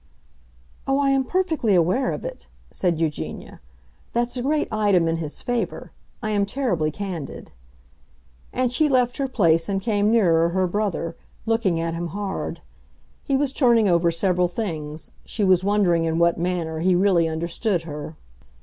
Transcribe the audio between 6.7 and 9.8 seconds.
candid." And she left her place and